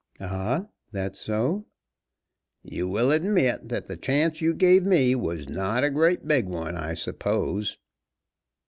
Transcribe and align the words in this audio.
"Ah! 0.19 0.65
that 0.91 1.15
so?" 1.15 1.67
"You 2.63 2.87
will 2.87 3.11
admit 3.11 3.69
that 3.69 3.85
the 3.85 3.95
chance 3.97 4.41
you 4.41 4.55
gave 4.55 4.83
me 4.83 5.13
was 5.13 5.47
not 5.47 5.83
a 5.83 5.91
great 5.91 6.27
big 6.27 6.47
one, 6.47 6.75
I 6.75 6.95
suppose." 6.95 7.77